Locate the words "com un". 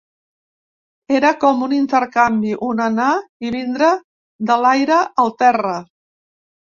1.41-1.75